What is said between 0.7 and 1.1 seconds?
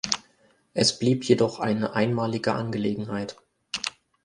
Es